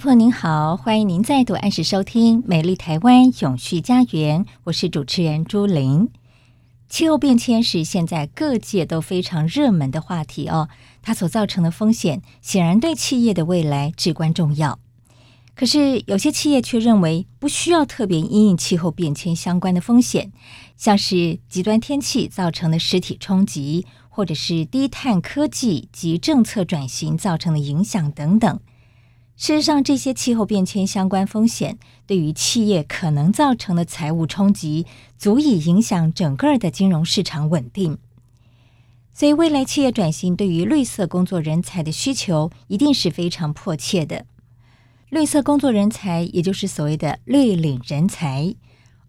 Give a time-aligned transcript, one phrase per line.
[0.00, 6.08] 朋友您好，欢迎您再度按时收听《美丽台湾永续家园》，我是主持人朱琳。
[6.88, 10.70] 气候变迁是现在各界都非常热门的话题哦，
[11.02, 14.78] 它所造成的风险显然对企业的未来至关重要。
[15.54, 20.32] 可是有些企业却认为不需要特别因应气候变迁相关的风险，
[20.78, 28.60] 像是极端天气造成的实体冲击，或者是低碳科技及政策转型造成的影响等等。
[29.40, 34.84] 事实上，这些气候变迁相关风险对于企业可能造成的财务冲击，
[35.16, 37.96] 足以影响整个的金融市场稳定。
[39.14, 44.26] 所以，未来企业转型对于绿色工作人才的需求，一定是非常迫切的。
[45.08, 48.54] 绿色工作人才，也就是所谓的绿领人才。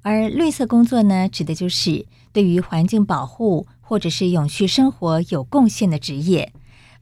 [0.02, 6.54] 而绿色工作呢，指的就是对于环境保护或者是永续生活有贡献的职业，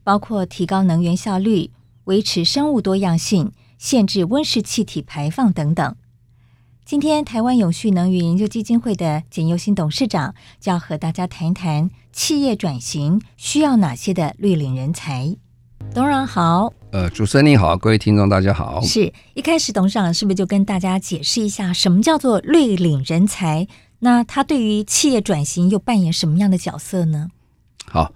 [0.02, 1.70] 包括提高能源效率。
[2.04, 5.96] 维持生物多样性、限制温室气体排放等等。
[6.84, 15.36] 今天，台湾永续能源研究基金会的简优新董事长就要和大家谈谈企业转型需要哪些的绿领人才。
[15.94, 18.80] 董事长好，呃，主持人你好，各位听众大家好。
[18.80, 23.68] 是一开始董事长是不是就跟大家解释一下什么叫做绿领人才？
[24.00, 27.28] 那他对于企业转型又扮演什么样的角色呢？
[27.86, 28.12] 好。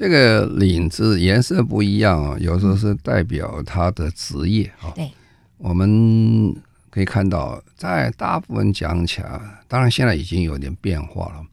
[0.00, 4.88] 这个领子颜色不一样啊，有时候是代表他的职业啊。
[4.94, 5.12] 对，
[5.58, 6.56] 我们
[6.88, 11.44] 可以看到，在大部分讲起来，当然现在已经有点变化了。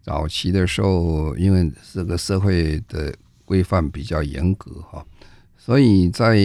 [0.00, 3.14] 早期的时候，因为这个社会的
[3.44, 5.04] 规范比较严格哈，
[5.58, 6.38] 所以在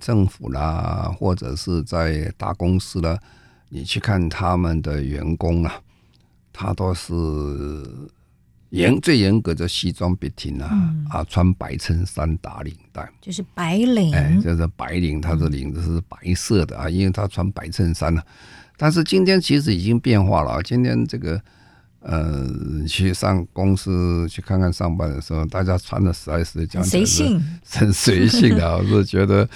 [0.00, 3.18] 政府啦，或者是在大公司啦，
[3.68, 5.74] 你去看他们的员工啊，
[6.50, 7.12] 他都是。
[8.72, 18.24] 严最严格的西装笔挺啊，嗯、啊，穿白衬衫打领带，就是白领，哎，就是白领，他的领子是白色的啊，因为他穿白衬衫了。
[18.78, 21.38] 但是今天其实已经变化了啊，今天这个
[22.00, 22.48] 呃，
[22.88, 27.38] 去上公司去看看上班的时候，大家穿的实在是讲随性，
[27.68, 29.46] 很随性的，我是觉得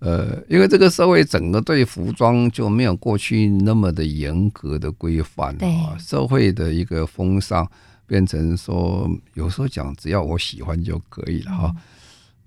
[0.00, 7.64] 呃，因为这个社会整个对服装就没有过去那么的严格的规范啊，社会的一个风尚。
[8.08, 11.72] 变成说，有时候讲只要我喜欢就可以了哈。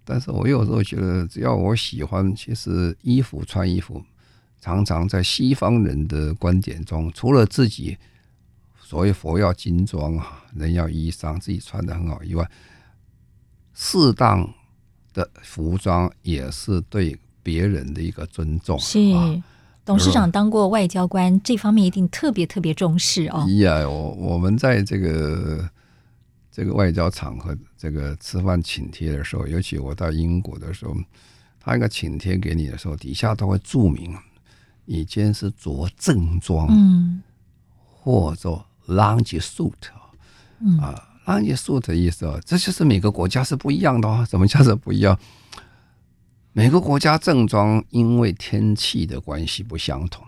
[0.03, 4.03] 但是我有时候觉得，只要我喜欢，其实衣服穿衣服，
[4.59, 7.95] 常常在西方人的观点中，除了自己
[8.79, 12.49] 所谓佛要金装啊，人要衣裳，自己穿的很好以外，
[13.73, 14.51] 适当
[15.13, 18.77] 的服装也是对别人的一个尊重。
[18.79, 18.99] 是。
[19.83, 23.45] 董事长当过外交官，这方面一定特别特别重视哦。
[23.57, 25.69] 呀，我我们在这个
[26.51, 30.93] 这个外交场合，这个吃饭请帖的时候，尤其我到英国的时候，
[31.59, 34.15] 他那个请帖给你的时候，底下都会注明，
[34.85, 37.21] 你今天是着正装，嗯，
[37.83, 39.73] 或者 lounge suit，
[40.59, 45.17] 嗯啊，lounge suit 的意思啊，这就是每个国家是不一样的哦，怎么叫做不一样？
[46.53, 50.21] 每个国家正装因为天气的关系不相同，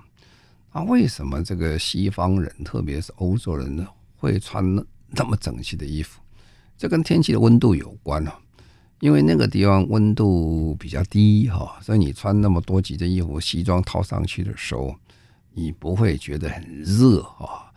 [0.72, 3.86] 那为什么这个西方人，特别是欧洲人呢，
[4.16, 4.64] 会穿
[5.10, 6.22] 那么整齐的衣服？
[6.78, 8.31] 这跟天气的温度有关哦。
[9.02, 14.96] 因为那个地方温度比较低哈，所以你穿那么多级的衣服，西装套上去的时候，
[15.52, 17.68] 你不会觉得很热啊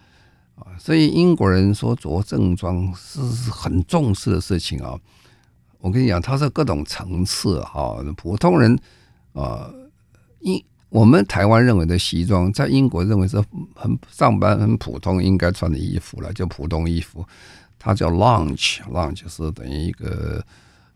[0.54, 0.78] 啊。
[0.78, 3.20] 所以英国人说着正装是
[3.50, 4.96] 很重视的事情啊。
[5.86, 7.96] 我跟你讲，它是各种层次哈。
[8.16, 8.76] 普通人
[9.34, 9.70] 啊，
[10.40, 13.36] 英我们台湾认为的西装，在英国认为是
[13.72, 17.24] 很上班很普通应该穿的衣服了，就普通衣服。
[17.78, 20.44] 它叫 lunch lunch 是等于一个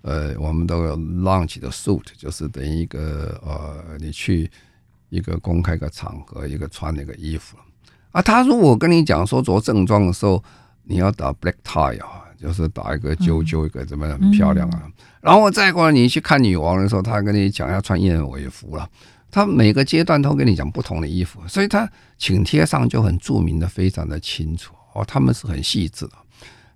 [0.02, 4.50] 呃，我们都有 lunch 的 suit，就是等于一个呃，你去
[5.08, 7.56] 一个公开的场合一个穿那个衣服。
[8.10, 10.43] 啊，他如果跟你讲说着正装的时候，
[10.82, 14.82] 你要打 black tie 啊，就是打一个揪揪一个怎么样很漂亮啊。
[14.84, 18.88] 嗯、然后再过来你去看女王的时候，她跟你讲要穿燕尾服了。
[19.31, 21.88] 她每个阶段都跟你讲不同的衣服，所以她
[22.19, 26.12] 请帖上就很著名的非常的清楚哦，他们是很细致的。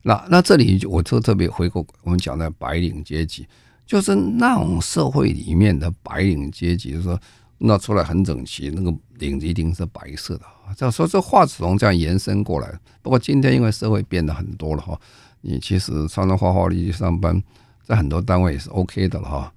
[0.02, 3.46] 那那这里我就特别回过我们讲的白领阶级，
[3.86, 7.18] 就是那种社会里面的白领阶级，就是说
[7.58, 10.44] 那出来很整齐，那个领子一定是白色的。
[10.76, 12.72] 这所以这话从这样延伸过来。
[13.02, 14.98] 不过今天因为社会变得很多了哈，
[15.46, 17.42] 你其实穿着花花绿绿上班，
[17.84, 19.52] 在很多单位也是 OK 的了哈。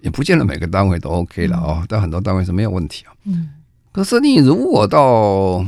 [0.00, 3.12] 也不见得每个单位都 OK 了啊，但很多单位是没有问题啊。
[3.24, 3.50] 嗯，
[3.90, 5.64] 可是你如果到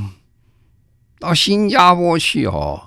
[1.19, 2.81] 到新加坡去哦，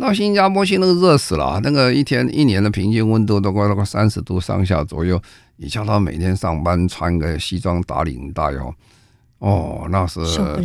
[0.00, 5.20] 到新加坡去那个热死了，那个一天一年的平均温度都快那个三十度上下左右。
[5.56, 8.74] 你叫他每天上班穿个西装打领带哦，
[9.38, 10.20] 哦，那是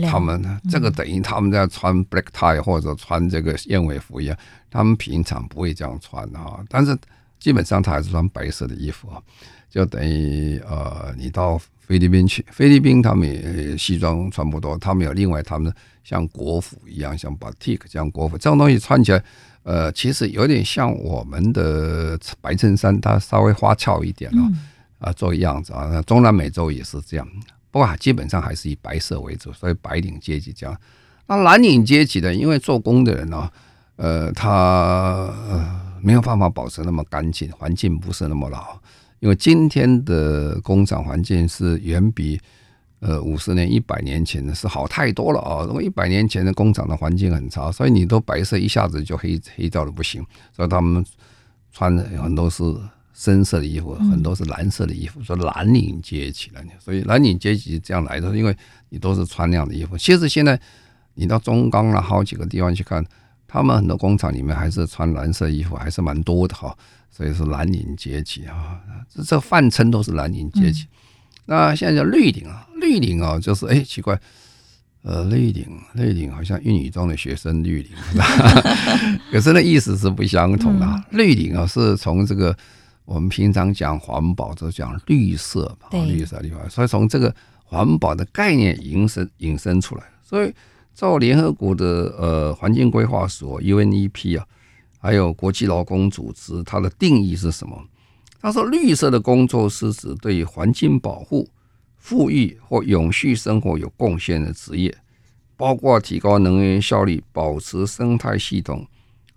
[0.08, 4.38] 他们这个等于他们在穿 black tie 或者穿这个燕尾服一样，
[4.70, 6.64] 他们平常不会这样穿啊。
[6.70, 6.98] 但是
[7.40, 9.22] 基本上他还是穿白色的衣服啊。
[9.70, 15.72] 就等于呃，你到菲律宾去，菲律宾他们也西装穿不多，他们有另外他们
[16.06, 19.22] 像国服一样，像 batik 这样国服，这种东西穿起来，
[19.64, 24.52] 呃，其实有点像我们的白衬衫，它稍微花俏一点哦，
[25.00, 25.90] 啊，做样子啊。
[25.92, 27.28] 那中南美洲也是这样，
[27.70, 30.76] 不过基本上还是以白色为主，所以白领阶级这样。
[31.28, 33.52] 那蓝领阶级的，因为做工的人呢，
[33.98, 35.30] 呃，他
[36.02, 38.82] 没有办法保持那么干净，环境不是那么好。
[39.20, 42.40] 因为今天的工厂环境是远比
[43.00, 45.66] 呃五十年、一百年前的是好太多了啊！
[45.66, 50.24] 如果一百年前的工厂的环境很差，所以你都白色一下子就黑黑掉了不行，
[50.56, 51.04] 所以他们
[51.72, 52.64] 穿的很多是
[53.14, 56.62] 深色的衣服，很多是蓝色的衣服，说蓝领阶级了。
[56.80, 58.56] 所以蓝领阶级这样来的，因为
[58.90, 59.98] 你都是穿那样的衣服。
[59.98, 60.60] 其实现在
[61.16, 63.04] 你到中钢了好几个地方去看，
[63.48, 66.76] 他们很多工厂里面还是穿蓝色衣服，还是蛮多的哈。
[67.10, 68.80] 所以是蓝领阶级啊，
[69.10, 70.86] 这这泛称都是蓝领阶级。
[71.46, 74.20] 那现在叫绿领啊，绿领啊，就是哎奇怪，
[75.02, 77.92] 呃，绿领绿领好像英语中的学生绿领，
[79.32, 81.04] 可是那意思是不相同的。
[81.10, 82.56] 绿领啊，是从这个
[83.06, 87.34] 我们平常讲环保就讲绿色嘛，绿色地方，所以从这个
[87.64, 90.04] 环保的概念引申引申出来。
[90.22, 90.54] 所以
[90.98, 91.86] 照联合国的
[92.18, 94.48] 呃环境规划署 UNEP 啊。
[95.00, 97.80] 还有国际劳工组织，它的定义是什么？
[98.42, 101.48] 他说，绿色的工作是指对环境保护、
[101.98, 104.98] 富裕或永续生活有贡献的职业，
[105.56, 108.88] 包括提高能源效率、保持生态系统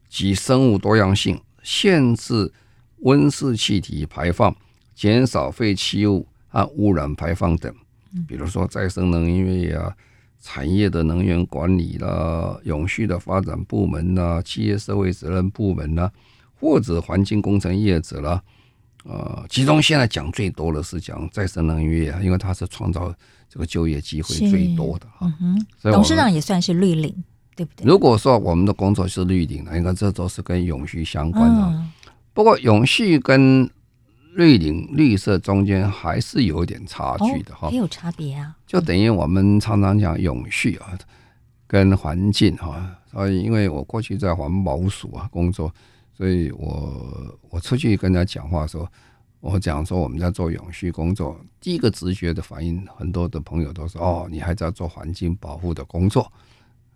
[0.09, 2.51] 及生物多样性、限制
[3.01, 4.57] 温室气体排放、
[4.95, 7.73] 减少废弃物和污染排放等。
[8.27, 9.95] 比如说再生能源呀。
[10.41, 16.11] 产业的能源管理啦，永续的发展部门呐，企业社会责任部门呐，
[16.59, 18.43] 或者环境工程业者啦，
[19.05, 23.15] 呃，其中现在讲最多的是讲再生能源业，因为它是创造
[23.49, 25.27] 这个就业机会最多的哈。
[25.41, 27.15] 嗯哼，董事长也算是绿领，
[27.55, 27.87] 对不对？
[27.87, 31.85] 如果说我们的工作是绿领，那应该这都是跟永续相关的。
[32.33, 33.69] 不过永续跟
[34.37, 38.57] 绿领绿色中间还是有点差距的哈，也有差别啊。
[38.71, 40.97] 就等于我们常常讲永续啊，
[41.67, 42.89] 跟环境哈。
[43.11, 45.75] 所以因为我过去在环保署啊工作，
[46.17, 48.89] 所以我我出去跟人家讲话说，
[49.41, 56.33] 我讲说我们在做永续工作，第一个直觉的反应，很多的朋友都说哦，你还在做环境保护的工作。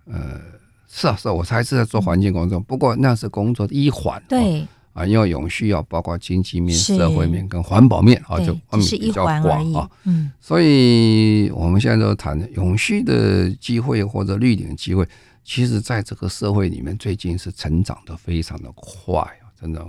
[0.05, 0.41] 呃，
[0.87, 4.23] 是啊，是啊，我还是在做环境工作，不过那是工作的一环。
[4.29, 4.65] 对。
[4.95, 9.91] 啊，因为永续要包括经济面、社会面跟环保面啊，就方面比较广啊。
[10.05, 15.05] 嗯，所以我们现在都谈永续的机会或者绿领机会，
[15.43, 19.85] 其实在这个社会里面，最近是成长的非常的快啊，真的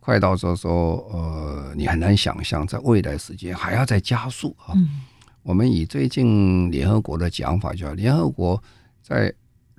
[0.00, 4.72] 快到说说呃，你很难想象，在未来时间还要再加速啊。
[5.42, 8.62] 我们以最近联合国的讲法，叫联合国
[9.02, 9.30] 在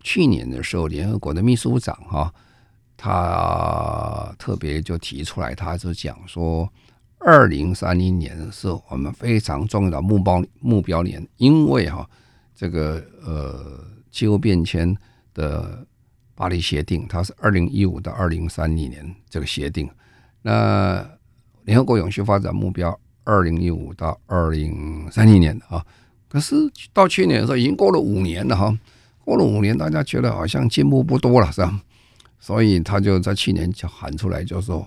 [0.03, 2.31] 去年的时候，联合国的秘书长哈。
[3.03, 6.71] 他特别就提出来，他就讲说，
[7.19, 12.09] 二零三零年是我们非常重要的目标目标年，因为哈，
[12.55, 14.95] 这个呃气候变迁
[15.33, 15.85] 的
[16.33, 19.89] 巴黎协定，它是二零一五到二零三零年这个协定，
[20.41, 21.05] 那
[21.65, 25.85] 联合国永续发展目标二零一五到二零三零年啊，
[26.29, 26.55] 可是
[26.93, 28.79] 到去年的时候已经过了五年了哈，
[29.25, 31.81] 过了五年，大家觉得好像进步不多了，是吧？
[32.43, 34.85] 所以他就在去年就喊出来，就说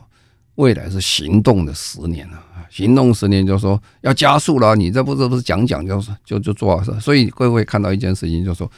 [0.57, 2.45] 未来是行动的十年了。
[2.69, 4.77] 行动十年，就说要加速了。
[4.77, 6.85] 你这不是不是讲讲，就是就就做。
[7.01, 8.71] 所以各位看到一件事情，就是说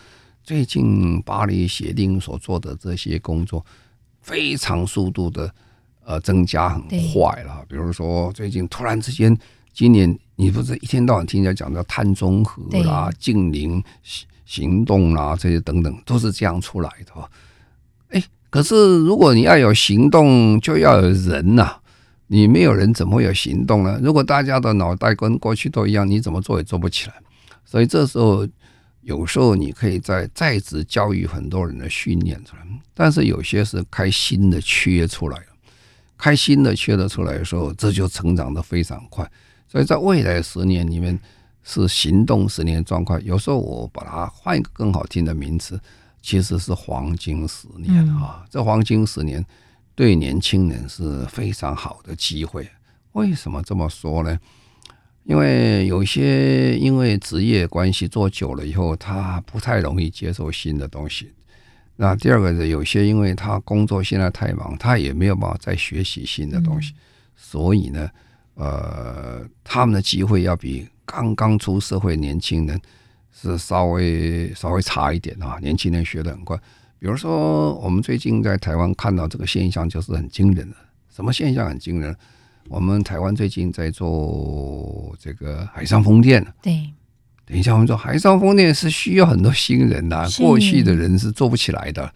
[0.44, 3.66] 最近巴黎协定所做的这些工作，
[4.20, 5.52] 非常速度的
[6.04, 6.80] 呃增加很
[7.12, 7.64] 快了。
[7.68, 9.36] 比如说最近突然之间，
[9.72, 13.82] 今年你不是一天到晚听人家讲叫碳中和啦、净零
[14.44, 17.30] 行动啦这些等等，都是这样出来的。
[18.10, 21.76] 哎，可是如果你要有行动，就要有人呐、
[22.28, 23.98] 你没有人，怎么会有行动呢？
[24.02, 27.14] 如果大家的脑袋跟过去都一样，你怎么做也做不起来。
[27.64, 28.48] 所以这时候，
[29.02, 32.62] 有时候你可以在在职教育很多人的训练出来，
[32.94, 35.46] 但是有些是开新的缺出来了，
[36.16, 39.30] 开新的缺的出来的时候，这就成长的非常快。
[39.66, 41.18] 所以在未来十年里面
[41.62, 43.22] 是行动十年状况。
[43.22, 45.78] 有时候我把它换一个更好听的名词，
[46.20, 48.44] 其实是黄金十年啊！
[48.50, 49.44] 这黄金十年。
[49.94, 52.68] 对年轻人是非常好的机会。
[53.14, 54.38] 为什么这么说呢？
[55.24, 61.32] 因为有些因为职业关系做久了以后，他不太容易接受新的东西。
[61.96, 66.94] 那第二个是有些因为他工作现在太忙，他也没有办法再学习新的东西。
[67.34, 68.08] 所以呢，
[68.54, 72.80] 呃，他们的机会要比刚刚出社会年轻人
[73.40, 75.58] 是稍微稍微差一点啊。
[75.60, 76.56] 年轻人学的很快。
[76.98, 80.76] 比如说，我们最近在台湾看到这个现象，就是很惊人的。
[81.14, 82.14] 什么现象很惊人？
[82.68, 86.44] 我们台湾最近在做这个海上风电。
[86.60, 86.92] 对，
[87.46, 92.12] 等一下我们说海上风电是需要很多新人的，过去的人是做不起来的，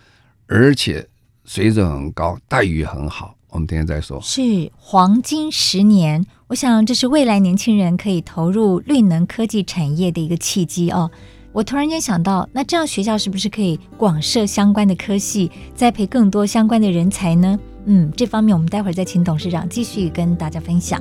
[0.46, 1.08] 而且
[1.44, 3.34] 水准很高，待遇很好。
[3.52, 4.20] 我们等一下再说。
[4.20, 11.08] 是黄金十年，我想这是未来年轻人可以投入绿能科技产业的一个契机哦。
[11.52, 17.58] 我突然间想到，那这样学校是不是可以广设相关的科系，栽培更多相关的人才呢？
[17.84, 21.00] 嗯，这方面我们待会儿再请董事长继续跟大家分享。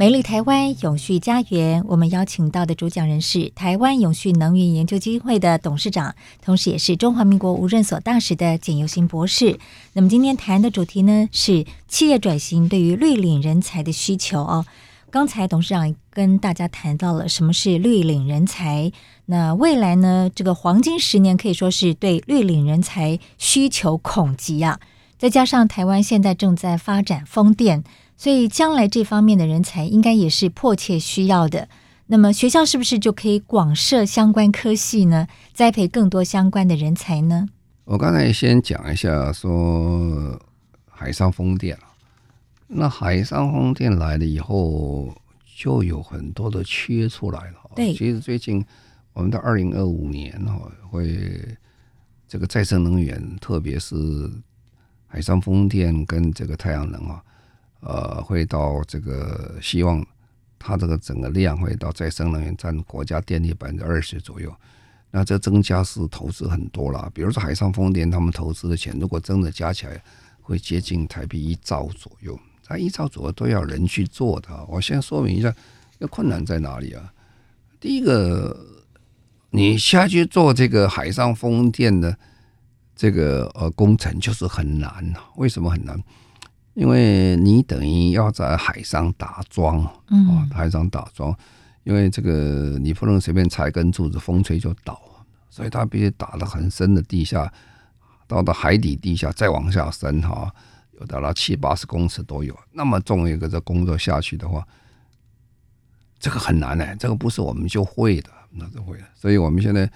[0.00, 9.58] 美丽台湾永续家园，我们邀请到的主讲人是台湾永续能源研究基金会的董事长，同时也是中华民国无任所大使的简尤新博士。
[9.94, 14.64] 那么今天谈的主题呢，是企业转型对于绿领人才的需求哦。
[15.10, 18.92] 刚才董事长跟大家谈到了什么是绿领人才，
[19.26, 20.30] 那未来呢？
[20.32, 24.78] 这个黄金十年可以说是对绿领人才需求恐急啊！
[25.18, 27.82] 再加上台湾现在正在发展风电，
[28.18, 31.68] 所以将来这方面的人才应该也是迫切需要的。
[32.08, 35.28] 那么学校是不是就可以广设相关科系呢？
[35.54, 37.46] 栽培更多相关的人才呢？
[37.84, 40.38] 我刚才先讲一下说
[40.90, 41.78] 海上风电。
[42.66, 45.14] 那海上风电来了以后，
[45.56, 47.70] 就有很多的缺出来了。
[47.76, 48.64] 对，其实最近
[49.12, 50.60] 我们到二零二五年哈，
[50.90, 51.56] 会
[52.26, 53.94] 这个再生能源，特别是
[55.06, 57.22] 海上风电跟这个太阳能啊，
[57.80, 60.04] 呃，会到这个希望
[60.58, 64.54] 它这个整个量会到再生能源占国家电力百分之二十左右。
[65.10, 70.02] 那这增加是投资很多了，比如说海上风电，他们投资的钱如果真的加起来，
[70.42, 72.38] 会接近台币一兆左右。
[72.62, 74.48] 他一兆左右都要人去做的。
[74.68, 75.54] 我先说明一下，
[75.98, 77.10] 那困难在哪里啊？
[77.80, 78.54] 第一个，
[79.50, 82.14] 你下去做这个海上风电的
[82.94, 85.14] 这个呃工程就是很难。
[85.36, 85.98] 为什么很难？
[86.78, 91.36] 因为你等于要在海上打桩，啊，海上打桩，
[91.82, 94.96] 因为这个你不能随便插一根柱子，风吹就倒，
[95.50, 97.52] 所以它必须打得很深的地下，
[98.28, 100.54] 到到海底地下再往下深哈。
[101.00, 104.64] 有达到七八十公尺都有，那么重一个这工作下去的话，
[106.20, 106.94] 这个很难呢、欸。
[106.94, 109.04] 这个不是我们就会的，那就会的。
[109.16, 109.90] 所以我们现在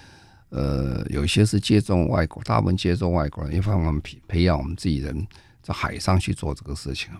[0.50, 5.26] 呃，有些是接种外国，大部分接种外国人，一方面培培养我们自己人
[5.62, 7.10] 在海上去做这个事情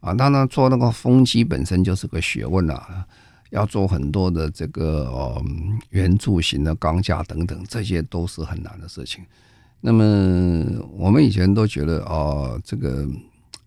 [0.00, 0.14] 啊。
[0.14, 3.06] 当然做那个风机本身就是个学问啊，
[3.50, 5.44] 要做很多的这个呃
[5.90, 9.24] 圆柱形的钢架等等，这些都是很难的事情。
[9.80, 10.04] 那么
[10.92, 13.06] 我们以前都觉得哦，这个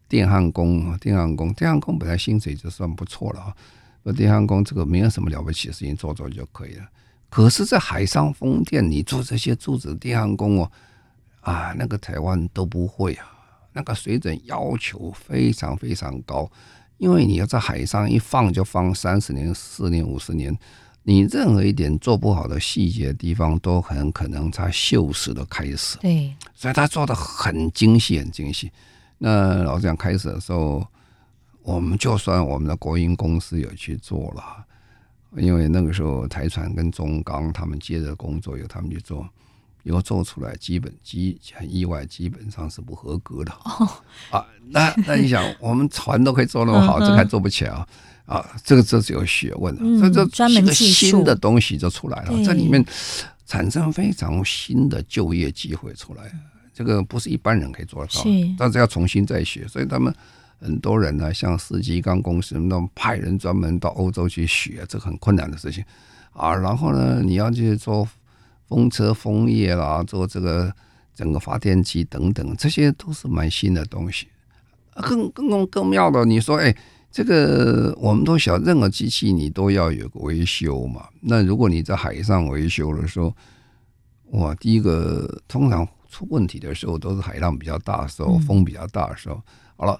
[0.08, 3.56] 电焊工啊、电焊工、电焊工本来薪水就算不错了啊。
[4.02, 6.86] 那电焊工这个没有什么了不起的事情，做做就可以了。
[7.30, 10.72] 可是，在海上风电，你做这些柱子电焊工哦，
[11.42, 13.28] 啊，那个台湾都不会啊，
[13.74, 16.50] 那个水准要求非常非常高，
[16.98, 20.58] 因为你要在海上一放就放三十年、四年、五十年。
[21.04, 25.98] 你任何一点做不好的细节的地方，都很可能他锈蚀的开始。
[26.00, 28.70] 对，所以他做的很精细，很精细。
[29.18, 30.86] 那老实讲，开始的时候，
[31.64, 34.66] 我们就算我们的国营公司有去做了，
[35.38, 39.28] 因为那个时候台船跟中钢他们接着工作由他们去做，
[39.84, 43.52] 以后做出来基本基很意外，基本上是不合格的。
[43.64, 43.88] 哦。
[44.32, 47.88] 啊，那那你想，我们船都可以做那么好，这还做不起来啊？
[48.26, 52.86] 啊，这个这是有学问的，嗯、这这一个新的东西就出来了，这里面
[53.48, 56.32] 产生非常新的就业机会出来，
[56.72, 58.24] 这个不是一般人可以做得到，
[58.56, 60.14] 但是要重新再学，所以他们
[60.60, 65.84] 很多人呢，像世纪钢公司那种派人专门到欧洲去学，这个很困难的事情。
[66.32, 66.54] 啊。
[66.54, 68.08] 然后呢，你要去做
[68.70, 70.74] 风车、风叶啦，做这个
[71.14, 74.28] 整个发电机等等，这些都是蛮新的东西。
[74.94, 76.74] 更更更更妙的，你说，哎。
[77.12, 81.10] 这个我们都晓得，任何机器你都要有个维修嘛。
[81.22, 83.36] 那如果你在海上维修的时候，
[84.34, 89.42] 哇，第一个通常出问题的时候都是海浪比较大的时候，风比较大的时候。
[89.76, 90.00] 好了，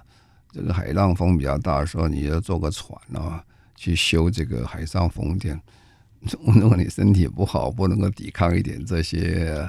[0.52, 3.42] 这个海浪风比较大的时候，你要坐个船啊，
[3.74, 5.60] 去修这个海上风电。
[6.54, 9.68] 如果你身体不好，不能够抵抗一点这些。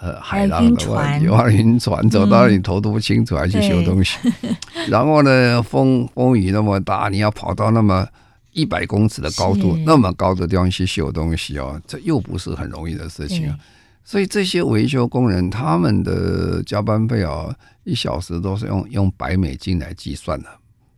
[0.00, 4.18] 呃，海浪的问题， 晕船走到你头都不清楚，还去修东西。
[4.42, 4.54] 嗯、
[4.88, 8.06] 然后呢，风风雨那么大，你要跑到那么
[8.52, 13.58] 一百公尺的高度，那么高的地方去修东西哦，这又不是很容易的事情啊。
[14.04, 20.48] 所以这些维修工人他们的加班费哦，一小时都是用用百美金来计算的，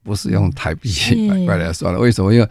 [0.02, 2.00] 不是用台币一百块来算的。
[2.00, 2.34] 为什么？
[2.34, 2.46] 因为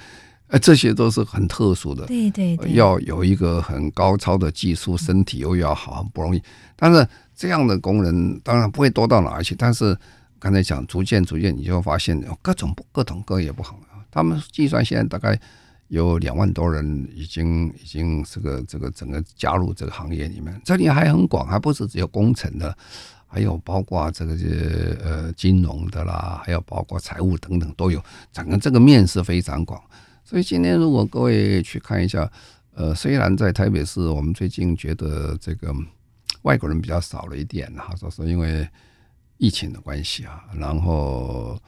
[0.51, 6.43] 哎，这些都是很特殊的，对对对，要有一个很高超的技术，身体又要好，很不容易。
[6.75, 9.55] 但是这样的工人当然不会多到哪儿去。
[9.55, 9.97] 但是
[10.39, 13.79] 刚才讲，逐渐逐渐，你就会发现有各种各种各业不好。
[14.11, 15.39] 他们计算现在大概
[15.87, 20.61] 有两万多人已经已经这个这个整个加入这个行业里面。
[20.65, 22.75] 这里还很广，还不是只有工程的，
[23.25, 24.33] 还有包括这个
[25.01, 28.03] 呃金融的啦，还有包括财务等等都有。
[28.33, 29.81] 整个这个面是非常广。
[30.31, 32.31] 所以今天如果各位去看一下，
[32.73, 35.75] 呃，虽然在台北市，我们最近觉得这个
[36.43, 38.65] 外国人比较少了一点，哈，说是因为
[39.35, 40.45] 疫情的关系啊。
[40.55, 41.59] 然后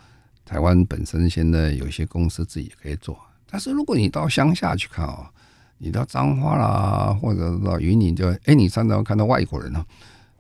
[0.46, 5.30] 台湾本身现在有些公司自己可以做，但是如果你到乡下去看啊，
[5.78, 9.86] 你到彰化啦，或者到云林，就哎，你常常看到外国人呢？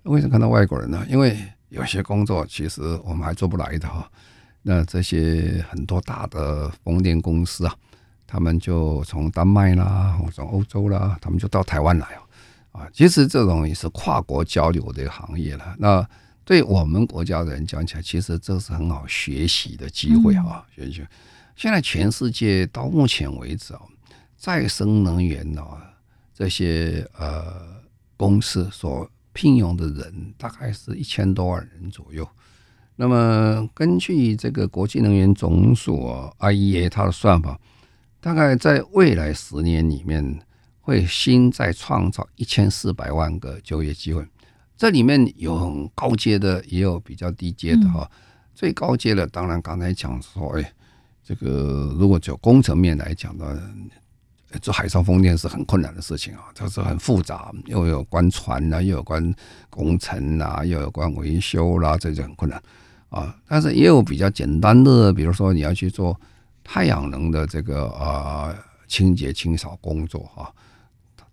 [0.03, 1.05] 为什么看到外国人呢？
[1.09, 4.09] 因为有些工作其实我们还做不来的哈。
[4.62, 7.75] 那这些很多大的风电公司啊。
[8.33, 15.75] 他们就从丹麦啦，或从欧洲啦，他们就到台湾来哦，啊，其实这种也是跨国交流的行业了。
[15.77, 16.03] 那
[16.43, 21.05] 对我们国家的人讲起来，其实这是很好学习的机会啊，学习。
[21.55, 23.81] 现在全世界到目前为止啊，
[24.35, 25.93] 再生能源啊
[26.33, 27.53] 这些呃
[28.17, 32.27] 公司所聘用的人，大概是一千多万人左右。
[32.95, 37.59] 那么根据这个国际能源总署啊 IEA 它的算法。
[38.23, 40.39] 大概在未来十年里面，
[40.79, 44.25] 会新再创造一千四百万个就业机会。
[44.77, 48.09] 这里面有很高阶的，也有比较低阶的哈。
[48.55, 50.73] 最高阶的，当然刚才讲说，哎，
[51.21, 53.62] 这个如果就工程面来讲呢，
[54.62, 59.36] 做海上风电是很困难的事情啊，它是很复杂，又有关船呐，又有关
[59.69, 62.63] 工程呐，又有关维修啦，这就很困难
[63.09, 63.36] 啊。
[63.49, 66.17] 但是也有比较简单的，比如说你要去做。
[66.63, 68.56] 太阳能的这个呃
[68.88, 70.54] 清洁清扫工作哈，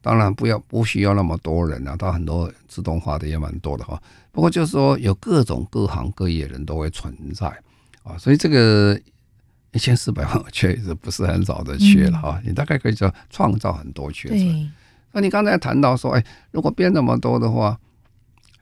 [0.03, 4.03] 当然不要不需要那么多人啊，它很多自动化的也蛮多的哈。
[4.33, 7.47] 不过就是说有各种各行各业人都会存在
[8.03, 9.01] 啊，所以这个
[9.73, 12.40] 一千四百万确实不是很少的缺了哈。
[12.45, 14.31] 你大概可以说创造很多缺。
[15.12, 17.79] 那你刚才谈到说，哎，如果变那么多的话，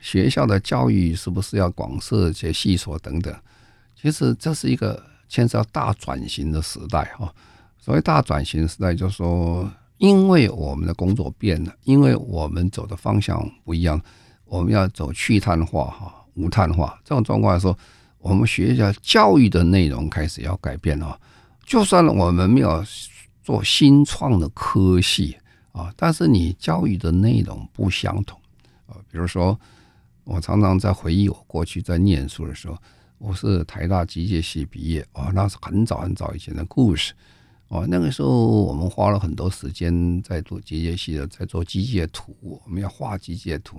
[0.01, 3.35] 学校的教育是不是要广设一些系所等等？
[3.95, 5.03] 其实这是一个。
[5.29, 7.33] 牵涉到大转型的时代哈，
[7.79, 14.01] 所谓大转型时代，就是说，因为我们的工作变了，因为我们走的方向不一样，
[14.47, 17.77] 我们要走去碳化哈、无碳化这种状况来说，
[18.19, 21.21] 我们学校教育的内容开始要改变了。
[21.67, 22.83] 就算我们没有
[23.43, 25.37] 做新创的科系
[25.73, 28.41] 啊，但是你教育的内容不相同
[28.87, 28.97] 啊。
[29.11, 29.59] 比如说，
[30.25, 32.79] 我常常在回忆我过去在念书的时候。
[33.19, 37.13] 我是台大机械系毕业啊，那是很早很早以前的故事
[37.67, 37.85] 哦。
[37.89, 43.79] 那个时候我们花了很多时间在做机械系的，在做机械图，我们要画机械图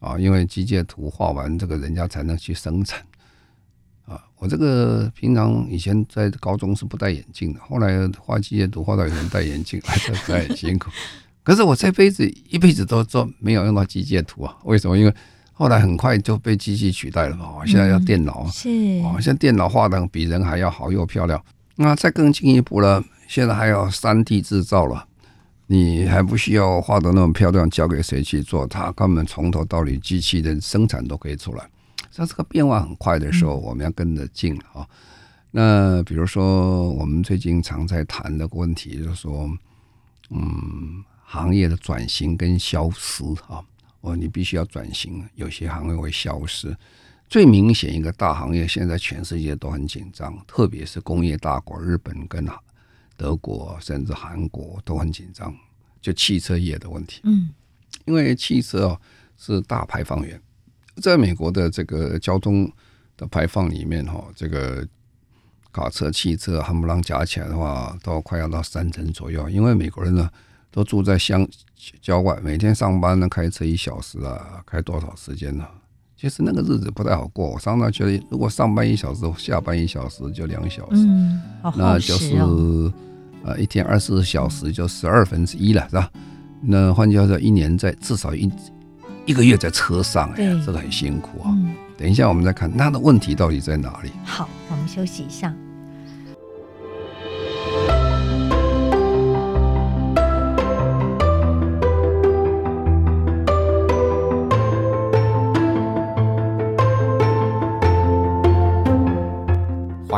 [0.00, 3.06] 啊，因为机械图画完，这个人家才能去生产
[4.04, 10.90] 啊，我这个平常以前在高中是不戴眼镜的，后来画机械图画到有人戴眼镜，还是很辛苦。
[11.44, 14.58] 可是我这辈子一辈子都做没有用到机械图啊？
[14.64, 14.98] 为什么？
[14.98, 15.14] 因为
[15.58, 17.64] 后来很快就被机器取代了嘛。
[17.64, 18.68] 现在要电脑，是
[19.02, 21.42] 哦，现在电脑画的比人还要好又漂亮。
[21.76, 25.06] 那再更进一步了，现在还有三 D 制造了，
[25.66, 28.66] 你还不需要画的那么漂亮，交给谁去做？
[28.66, 31.66] 它根本从头到尾机器的生产都可以出来。
[32.10, 34.86] 像这个变化很快的时候，我们要跟着进啊。
[35.50, 39.50] 那比如说，我们最近常在谈的问题，就是说，
[40.28, 43.64] 嗯，行业的转型跟消失啊。
[44.06, 46.74] 哦，你必须要转型，有些行业会消失。
[47.28, 52.46] 最明显一个大行业，现在全世界都很紧张，特别是工业大国，日本跟
[53.16, 55.52] 德国甚至韩国都很紧张，
[56.00, 57.20] 就汽车业的问题。
[57.24, 57.50] 嗯，
[58.04, 59.00] 因为汽车哦
[59.36, 60.40] 是大排放源。
[61.02, 62.70] 在美国的这个交通
[63.16, 64.86] 的排放里面，哈，这个
[65.72, 69.50] 卡车、汽车夯不啷加起来的话，都快要到三成左右。
[69.50, 70.30] 因为美国人呢，
[70.76, 71.48] 都住在乡
[72.02, 75.64] 郊外，每天上班呢开车一小时啊，开多少时间呢？
[76.18, 77.48] 其实那个日子不太好过。
[77.48, 81.40] 我常常觉得，如果上班一小时，下班一小时，就两小时，嗯，
[81.76, 82.36] 那就是
[83.42, 86.10] 呃一天二十四小时就十二分之一了，是吧？
[86.60, 88.52] 那换句话说，一年在至少一。
[89.24, 91.48] 一个月在车上，哎，这个很辛苦啊。
[91.48, 94.12] 嗯，等一下，我们再看那的问题到底在哪里。
[94.24, 95.52] 好，我们休息一下。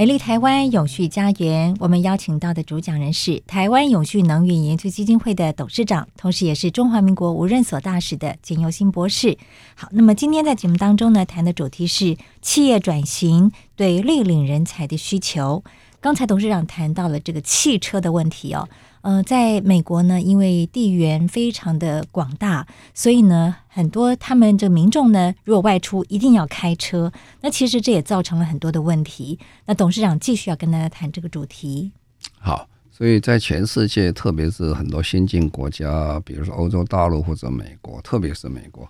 [0.00, 9.36] 美丽台湾永续家园，我们邀请到的主讲人是台湾永续能源研究基金会的董事长，同时也是中华民国无任所大使的简尤新博士。
[9.74, 15.62] 好，那么今天在节目当中呢，谈的主题是企业转型对绿领人才的需求。
[16.00, 18.68] 刚才董事长谈到了这个汽车的问题哦。
[19.02, 27.10] 呃，在美国呢，因为地缘非常的广大，所以呢，很多他们这个民众呢，如果外出一定要开车，
[27.40, 29.38] 那其实这也造成了很多的问题。
[29.64, 31.90] 那董事长继续要跟大家谈这个主题。
[32.38, 38.86] 好，所以在全世界，特别是很多先进国家，比如说欧洲大陆或者美国，特别是美国，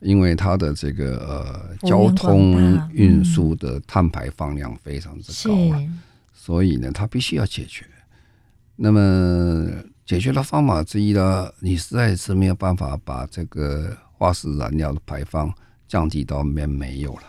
[0.00, 5.82] 因为它的这个呃交通运输的碳排放量非常之高啊，
[6.46, 7.84] 所以呢，它必须要解决。
[8.76, 9.68] 那么
[10.04, 15.52] 解决的方法之一呢，你实在是没有办法把这个化石燃料的排放
[15.88, 17.22] 降低到没没有了。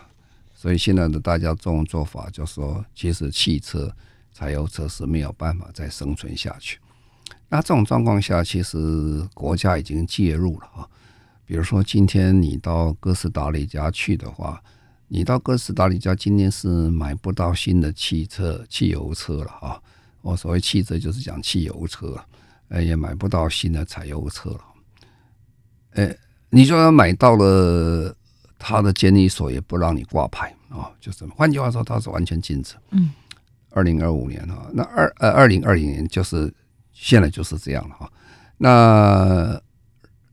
[0.54, 3.92] 所以现在的大家这种做法就是说，其实汽车、
[4.32, 6.78] 柴油车是没有办法再生存下去。
[7.48, 10.86] 那这种状况下，其实国家已经介入了啊。
[11.44, 14.62] 比如说，今天你到哥斯达黎加去的话，
[15.08, 19.80] 你到哥斯达黎加今天是买不到新的汽车、汽油车了啊。
[20.20, 22.18] 我所谓汽车就是讲汽油车，
[22.68, 24.60] 呃，也买不到新的柴油车了。
[25.92, 26.16] 哎，
[26.50, 28.14] 你说要买到了，
[28.58, 32.74] 他的监理所也不让你挂牌啊，就是换句话说，它是完全禁止。
[32.90, 33.10] 嗯，
[33.70, 36.52] 二零二五年啊，那二呃二零二零年就是
[36.92, 38.10] 现在就是这样了啊。
[38.58, 39.58] 那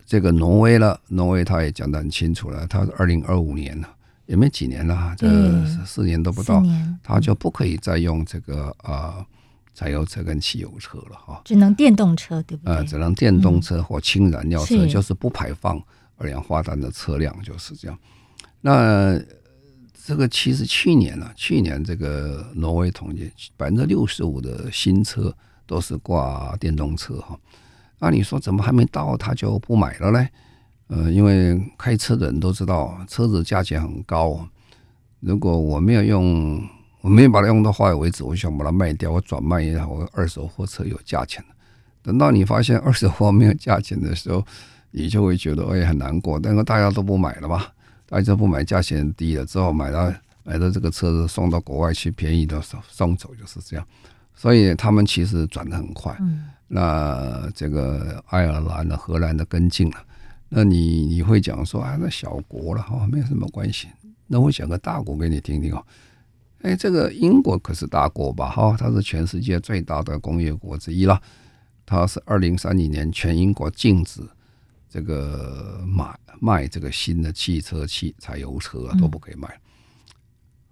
[0.05, 3.94] 这个挪威了，挪威他也讲得很清楚了，他是二零二五年了，
[4.25, 5.27] 也没几年了，这
[5.85, 6.63] 四年都不到，
[7.03, 9.17] 他就不可以再用这个啊。
[9.17, 9.25] 呃
[9.75, 12.73] 柴油车跟汽油车了哈，只能电动车对不对？
[12.73, 15.77] 呃，只能电动车或氢燃料车，嗯、就是不排放
[16.15, 17.99] 二氧化碳的车辆，就是这样。
[18.61, 19.19] 那
[20.01, 25.35] 这个其实去年呢、啊，去年这个挪威统计，百分之六十五的新车
[25.67, 27.37] 都是挂电动车哈。
[27.99, 30.25] 那你说怎么还没到他就不买了呢？
[30.87, 34.47] 呃，因为开车的人都知道，车子价钱很高，
[35.19, 36.61] 如果我没有用。
[37.01, 41.45] 我没有把它用到坏为止，我想把它卖掉，我转卖一下，我二手货车有价钱。
[42.01, 44.43] 等到你发现二手货没有价钱的时候，
[44.89, 46.39] 你就会觉得我也很难过。
[46.39, 47.63] 但是大家都不买了嘛，
[48.07, 50.11] 大家都不买，价钱低了之后，买到
[50.43, 53.85] 买到这个车子送到国外去，便宜的送送走就是这样。
[54.33, 56.17] 所以他们其实转的很快。
[56.21, 59.97] 嗯、那这个爱尔兰的、荷兰的跟进了。
[60.57, 63.89] 那你你会讲说啊，那小国了哈，没有什么关系。
[64.25, 65.85] 那我讲个大国给你听听哦。
[66.61, 68.49] 哎，这个英国可是大国吧？
[68.49, 71.21] 哈，它是全世界最大的工业国之一了。
[71.85, 74.21] 它是二零三零年全英国禁止
[74.89, 79.59] 这个买卖这个新的汽车、汽柴油车，都不可以卖。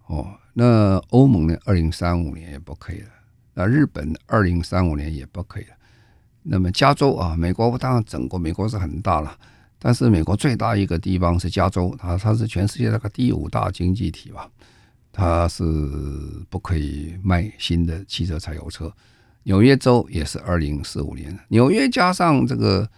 [0.05, 1.57] 哦，那欧盟呢？
[1.65, 3.09] 二零三五年也不可以了。
[3.53, 5.75] 那日本二零三五年也不可以了。
[6.41, 9.37] 那么加州啊，美国当然整个美国是很大了，
[9.83, 14.49] 但是美国最大一个地方是加州，它它是全世界那个第五大经济体吧，
[15.11, 15.61] 它是
[16.49, 18.89] 不可以卖新的汽车、柴油车。
[19.43, 22.89] 纽约州也是二零四五年，纽约加上这个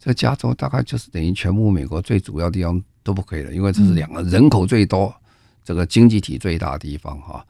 [0.00, 5.14] 这加州，大概就是等于全部美国最主要地方都不可以了，因为这是两个人口最多。
[5.62, 7.44] 这个经济体最大的地方哈，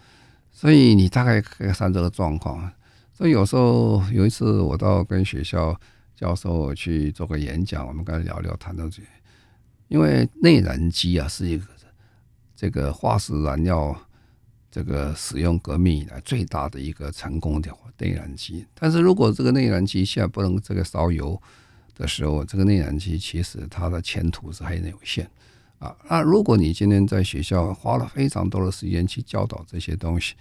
[0.51, 2.69] 所以你大概可以看这个状况。
[3.13, 5.79] 所以有时候有一次我到跟学校
[6.17, 9.03] 教授去做个演讲，我们跟他聊聊谈到这，
[9.89, 11.65] 因为内燃机啊是一个
[12.57, 13.95] 这个化石燃料
[14.71, 18.67] 这个使用革命以来最大的一个成功的内燃机。
[18.75, 21.41] 但是如果这个内燃机现在不能这个烧油
[21.95, 25.31] 的时候，这个内燃机其实它的前途是很有限。
[25.79, 30.35] 啊，那如果你今天在学校花了非常多的时间去教导这些东西，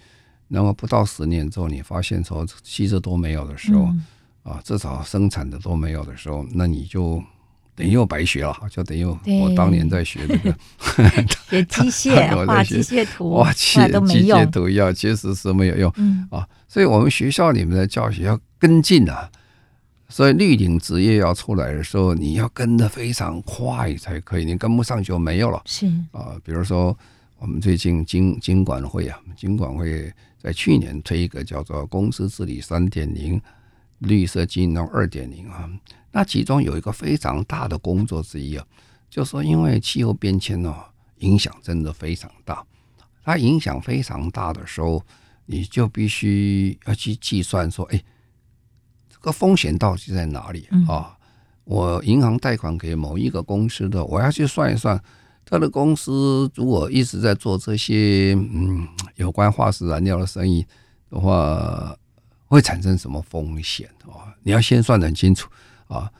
[0.48, 3.92] 那么不到十年之后，你发现说汽车都没有的时候，
[4.46, 7.22] 啊，至少生产的都没有的时候，那你就
[7.74, 10.56] 等于又白学了，就等于我当年在学这个
[11.50, 15.90] 学机械、 画机械图，哇，机机械图要其实是没有用，
[16.30, 19.28] 啊，所以我们学校里面的教学要跟进啊。
[20.08, 25.60] 所以绿领职业要出来的时候，你要跟得非常快才可以，你跟不上就没有了。
[25.64, 26.96] 是啊，比如说
[27.40, 33.42] 我们最近经经管会啊，经管会在去年推一个叫做公司治理三点零、
[33.98, 35.70] 绿色金融二点零啊，
[36.12, 38.66] 那其中有一个非常大的工作之一啊，
[39.08, 40.74] 就是说因为气候变迁呢，
[41.18, 42.64] 影响真的非常大，
[43.24, 45.02] 它影响非常大的时候，
[45.46, 48.02] 你就必须要去计算说，哎。
[49.08, 51.16] 这个风险到底在哪里啊？
[51.64, 55.02] 我银行贷款给某一个公司的，我要去算一算，
[55.44, 60.64] 他的公司如果一直在做这些嗯有关化石燃料的生意
[61.10, 61.96] 的话，
[62.46, 64.34] 会产生什么风险啊？
[64.42, 65.48] 你要先算得很清楚
[65.88, 66.10] 啊。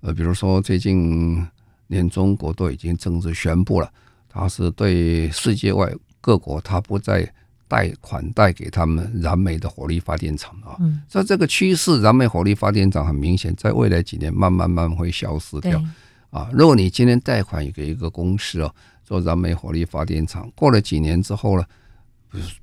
[0.00, 1.46] 呃，比如说最近
[1.86, 3.90] 连中国都已经正式宣布了，
[4.28, 7.32] 它是对世界外各国，它不再。
[7.66, 10.76] 贷款贷给他们燃煤的火力发电厂啊，
[11.08, 15.82] 所以这个趋势，燃煤火力发电厂很明显，在未来几年慢慢慢慢会消失掉
[16.30, 16.50] 啊。
[16.52, 21.64] 如果你今天贷款给一个公司哦，做燃煤火力发电厂，过了几年之后呢，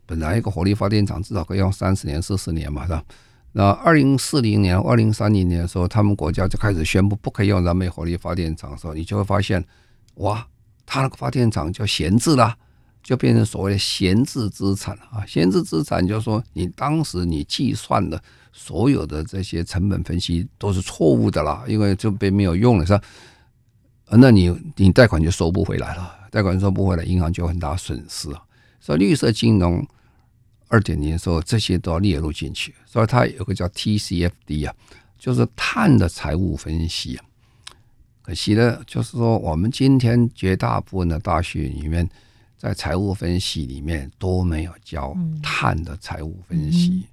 [0.06, 3.04] 本来一个火力发电厂至少可以用三十年、四十年嘛，是吧？
[3.52, 9.64] 那二零四零年、二零三零年的时候，他们国家就开始宣布不可以用燃煤火力发电厂的时候，你就会发现，
[10.16, 10.48] 哇，
[10.86, 12.56] 他那个发电厂就闲置了。
[13.04, 18.22] 就变成所谓的闲置资产啊，闲置资产就是说，你当时你计算的
[18.54, 23.02] 所有的这些成本分析都是错误的啦，因为就被没有用了，是吧？
[24.06, 28.44] 那你你贷款就收不回来了，贷款收不回来，银行就有很大损失啊。
[28.82, 29.88] 所以绿色金融
[30.68, 32.76] 二点零的时候，这些都要列入进去。
[32.86, 34.76] 所以它有个叫 TCFD 啊，
[35.18, 37.24] 就是碳的财务分析啊。
[38.22, 42.10] 可惜呢就是说，我们今天绝大部分的大学里面。
[42.58, 47.08] 在财务分析里面都没有教碳的财务分析。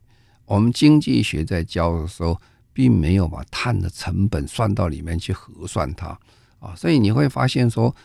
[0.45, 2.39] 我们经济学在教的时候，
[2.75, 6.09] 并没有把碳的成本算到里面去核算它
[6.59, 6.75] 啊。
[6.77, 7.97] 所以你会发现说，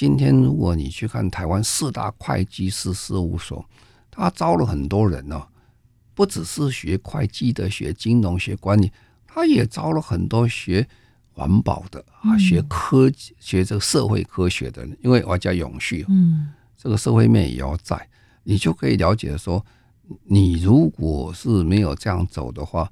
[0.00, 3.62] 今天如果你去看台湾四大会计师事务所，
[4.10, 5.46] 他招了很多人呢，
[6.14, 8.90] 不只是学会计的，学金融学管理，
[9.26, 10.88] 他也招了很多学
[11.34, 16.48] 环保的啊，学科学这个社会科学的人，因为我叫永续，嗯。
[16.78, 18.08] 这个社会面也要在，
[18.44, 19.62] 你就可以了解说，
[20.24, 22.90] 你如果是没有这样走的话，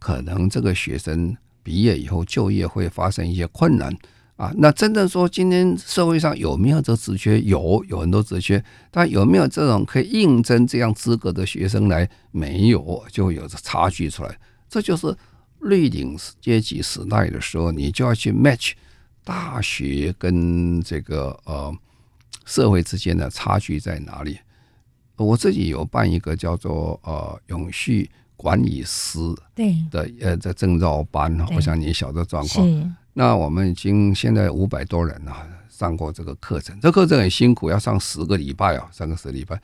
[0.00, 3.96] 可能这个学生毕业以后就业会发生一些困难
[4.38, 4.50] 啊。
[4.56, 7.38] 那真正说，今天社会上有没有这职缺？
[7.42, 12.08] 有，有很多职缺，但有没有这种可以应征这样资格的学生来？
[12.30, 14.34] 没有，就会有这差距出来。
[14.70, 15.14] 这就是
[15.60, 18.72] 绿领阶级时代的时候，你就要去 match
[19.22, 21.76] 大学跟这个呃。
[22.44, 24.38] 社会之间的差距在哪里？
[25.16, 29.18] 我自己有办一个叫做呃永续管理师
[29.54, 32.96] 对的呃这证照班，我想你晓得状况。
[33.18, 35.34] 那我们已经现在五百多人了，
[35.68, 36.78] 上过这个课程。
[36.80, 39.60] 这课程很辛苦，要上十个礼拜啊，上个十礼拜。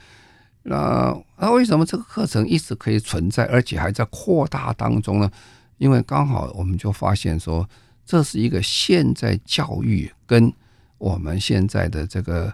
[0.65, 5.31] 那那为什么这个课程一直可以存在，而且还在扩大当中呢？
[5.79, 7.65] 因为刚好我们就发现说，
[8.05, 10.53] 这是一个现在教育跟
[10.99, 12.53] 我们现在的这个。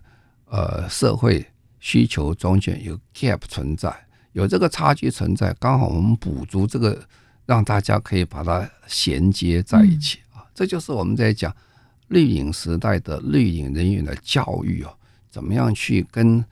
[0.52, 1.46] 呃，社会
[1.78, 3.88] 需求中间有 gap 存在，
[4.32, 7.00] 有这个差距存在，刚好我们补足这个，
[7.46, 10.18] 让大家可以把它衔接在一起。
[10.54, 11.54] 这就是我们在讲
[12.08, 14.92] 绿领时代的绿领人员的教育哦，
[15.30, 16.44] 怎么样去跟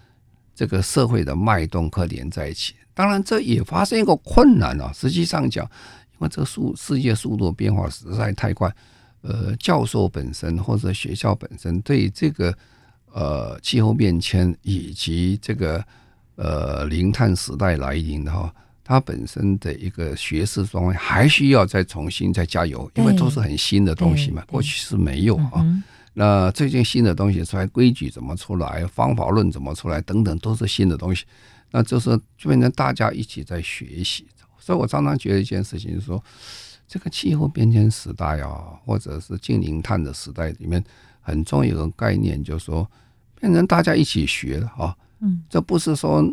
[0.55, 2.75] 这个社会的脉动可连在一起？
[2.95, 4.93] 当然，这也发生一个困难啊。
[4.93, 5.65] 实际上讲，
[6.13, 8.75] 因为这个速世界速度变化实在太快，
[9.21, 12.57] 呃，教授本身或者学校本身对这个
[13.13, 15.85] 呃气候变迁以及这个
[16.37, 18.53] 呃零碳时代来临的话。
[18.89, 25.63] 它本身的一个学识状况还需要再重新再加油，因为都是很新的东西嘛，过去是没有啊。
[26.15, 31.27] 那最近新的东西出来，规矩怎么出来，方法论怎么出来，等等，都是新的东西。
[31.71, 34.27] 那就是就变成大家一起在学习。
[34.59, 36.25] 所以我常常觉得一件事情，就是说
[36.87, 40.83] 这个气候变迁时代啊，或者是近零碳的时代里面，
[41.21, 42.91] 很重要一个概念，就是说
[43.39, 44.97] 变成大家一起学啊。
[45.21, 46.25] 嗯，这不是说。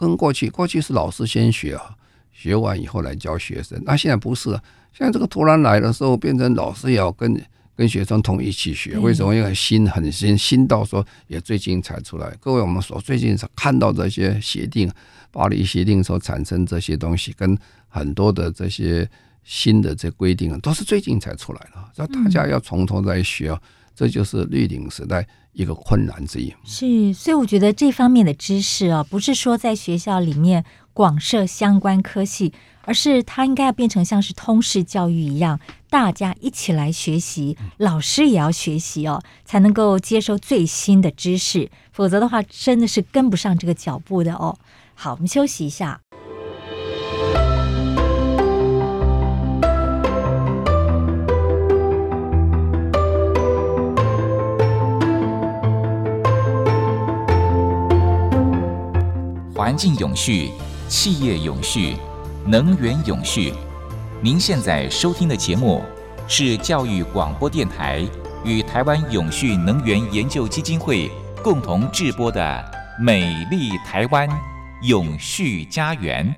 [0.00, 1.94] 跟过去，过去是老师先学啊，
[2.32, 3.78] 学完以后来教学生。
[3.84, 7.38] 那现在不是了，现在这个突然来的时候，变成老师也要跟
[7.76, 8.98] 跟学生同一起学。
[8.98, 9.34] 为什么？
[9.34, 12.34] 因为新很新，新到说也最近才出来。
[12.40, 14.90] 各位，我们所最近看到这些协定，
[15.30, 17.56] 巴黎协定所产生这些东西，跟
[17.88, 19.08] 很多的这些
[19.44, 21.76] 新的这规定，都是最近才出来的。
[21.94, 23.60] 所以大家要从头再学啊，
[23.94, 25.26] 这就是绿领时代。
[25.52, 35.58] 一个困难之一是，所以我觉得这方面的知识啊，不是说在学校里面广设相关科系，而是它应该要变成像是通识教育一样，
[35.88, 44.56] 大家一起来学习，老师也要学习哦，才能够接受最新的知识，否则的话真的是跟不上这个脚步的哦。
[44.94, 46.00] 好，我们休息一下。
[59.80, 60.50] 境永续、
[60.88, 61.96] 企业永续、
[62.46, 63.50] 能源永续。
[64.20, 65.82] 您现在收听的节目
[66.28, 68.06] 是教育广播电台
[68.44, 71.10] 与台湾永续能源研究基金会
[71.42, 72.42] 共同制播的
[73.02, 74.28] 《美丽台湾
[74.82, 76.28] 永续家园》。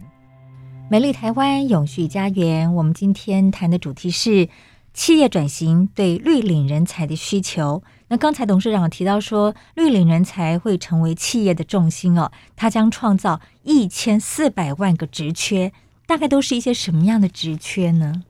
[0.89, 4.49] 美丽台湾永续家园，我们今天谈的主题是
[4.95, 7.83] 企业转型对绿领人才的需求。
[8.13, 15.73] 那刚才董事长提到说，绿领人才会成为企业的重心哦，它将创造一千四百万个职缺，
[16.07, 18.23] 大概都是一些什么样的职缺呢？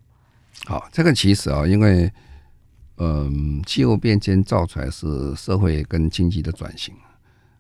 [0.66, 2.08] 好，这个其实啊，因为
[2.98, 6.94] 嗯，气候变迁造出来是社会跟经济的转型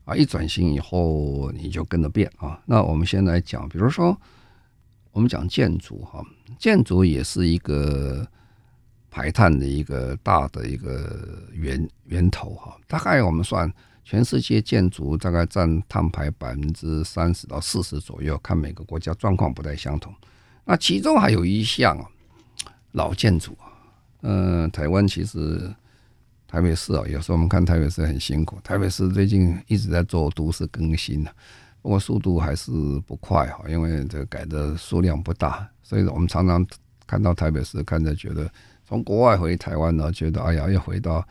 [0.04, 2.56] 啊，一转型以后你就跟着变啊。
[2.66, 4.16] 那我们先来讲，比如说
[5.10, 6.24] 我们讲建筑哈，
[6.56, 8.24] 建筑也是一个。
[9.12, 13.70] 排碳的一个大的一个源源头哈，大概我们算
[14.02, 20.10] 全世界建筑大概占碳排百分之三十到四十左右，看每个国家状况不太相同。
[20.64, 22.08] 那其中还有一项啊
[22.92, 23.68] 老建筑啊，
[24.22, 25.70] 嗯，台湾其实
[26.48, 31.22] 台北市啊，有时候我们看台北市很辛苦，台北市最近一直在做都市更新，
[31.82, 32.72] 不过速度还是
[33.06, 36.66] 不快哈，因为这个改的数量不大，所以我们常常
[37.06, 38.50] 看到台北市，看着觉得。
[38.92, 41.26] 从国外回台湾呢，觉得哎呀，要回到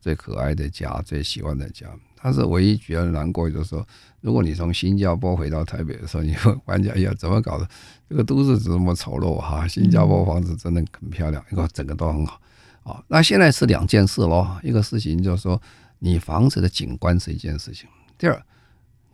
[0.00, 1.86] 最可爱的家，最喜欢的家。
[2.20, 3.86] 但是唯一觉得难过，就是说，
[4.20, 7.68] 如果你从新加坡回到台北的时候，你会感觉哎呀，怎么搞的？
[8.08, 9.64] 这个都市怎么丑陋哈？
[9.70, 12.40] 新加坡房子真的很漂亮，一个整个都很好
[12.82, 13.00] 啊。
[13.06, 15.62] 那现在是两件事喽，一个事情就是说，
[16.00, 17.88] 你房子的景观是一件事情。
[18.18, 18.44] 第二，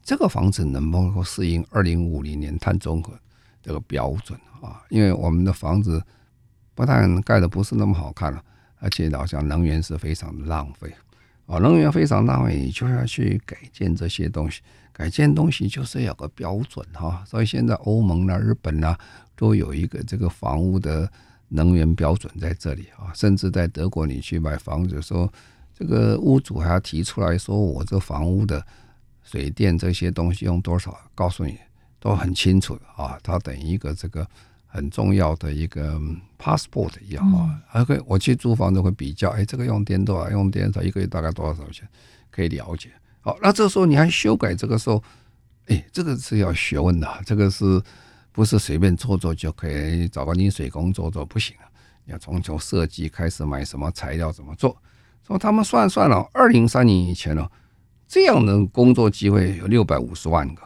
[0.02, 3.12] 这个房子能不能够适应二零五零年碳中和
[3.62, 4.80] 这个标准啊？
[4.88, 6.02] 因为我们的房子。
[6.80, 8.42] 不但盖的不是那么好看了，
[8.78, 10.90] 而且好像能源是非常浪费
[11.44, 14.62] 啊，能源非常浪费，你就要去改建这些东西。
[14.90, 18.98] 改建东西就是有个标准哈，所以现在欧盟啊、日本啊
[19.36, 21.06] 都有一个这个房屋的
[21.48, 23.12] 能源标准在这里啊。
[23.14, 25.30] 甚至在德国，你去买房子的时候，
[25.78, 28.64] 这个屋主还要提出来说，我这房屋的
[29.22, 31.58] 水电这些东西用多少，告诉你
[31.98, 33.18] 都很清楚啊。
[33.22, 34.26] 它等于一个这个。
[34.72, 36.00] 很重要的一个
[36.38, 41.88] passport 一样啊，还可以我去租房子会比较，哎，这个用电多少，用电少，一个月大概多少钱，
[42.30, 42.90] 可以了解。
[43.20, 45.02] 好，那这时候你还修改，这个时候，
[45.66, 47.82] 哎，这个是要学问的，这个是
[48.30, 50.08] 不是随便做做就可以？
[50.08, 51.66] 找个泥水工做做不行啊，
[52.04, 54.80] 你要从头设计开始，买什么材料，怎么做？
[55.26, 57.46] 说他们算算了，二零三年以前呢，
[58.06, 60.62] 这样的工作机会有六百五十万个。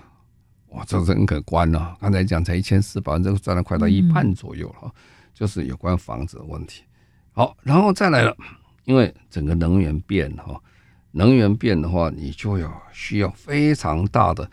[0.75, 1.97] 哇，这是很可观了，啊。
[2.01, 4.93] 刚才讲才一千四百万，这个占了快到一半左右了，
[5.33, 6.83] 就是有关房子的问题。
[7.33, 8.37] 好，然后再来了，
[8.85, 10.61] 因为整个能源变哈，
[11.13, 14.49] 能源变的话，你就要需要非常大的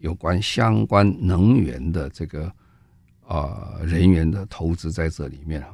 [0.00, 2.52] 有关相关能源的这个
[3.26, 5.64] 啊人员的投资在这里面。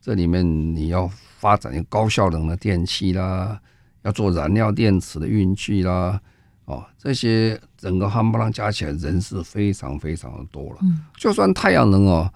[0.00, 3.60] 这里面你要发展高效能的电器啦，
[4.02, 6.20] 要做燃料电池的运具啦，
[6.64, 10.78] 哦，这些整个汉巴朗加起来人是非常非常的多了。
[11.16, 12.32] 就算太阳能哦，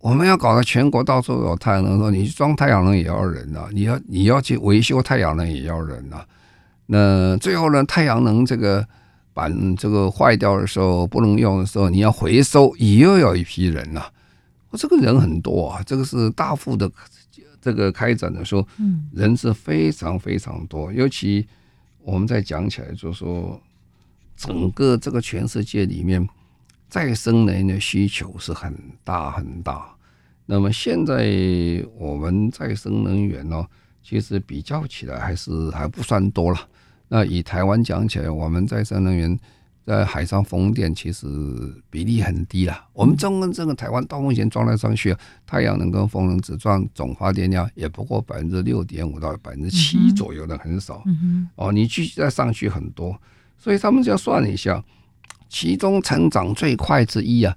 [0.00, 6.24] 我们要搞到全国到处有太阳能，说你装太阳能也要人呐，你要你要去维修太阳能也要人呐。
[6.86, 8.86] 那最后呢，太阳能这个
[9.34, 14.06] 板这个坏掉的时候不能用的时候，你要回收，也又要一批人呐。
[14.70, 16.90] 我这个人很多啊，这个是大幅的
[17.60, 18.66] 这个开展的时候，
[19.12, 20.92] 人是非常非常多。
[20.92, 21.46] 尤其
[22.06, 23.60] 我们再讲起来，就是说
[24.36, 26.24] 整个这个全世界里面，
[26.88, 29.92] 再生能源的需求是很大很大。
[30.46, 31.26] 那么现在
[31.96, 33.66] 我们再生能源呢，
[34.04, 36.68] 其实比较起来还是还不算多了。
[37.08, 39.36] 那以台湾讲起来，我们再生能源
[39.86, 41.26] 在海上风电其实
[41.88, 42.88] 比例很低了。
[42.92, 45.16] 我们中跟这个台湾到目前装来装去，
[45.46, 51.04] 太阳能跟风能只占总发电量也不过百分之六点五到百分之七左右的，很少。
[51.54, 53.16] 哦，你继续再上去很多，
[53.56, 54.82] 所以他们就要算一下，
[55.48, 57.56] 其中成长最快之一啊，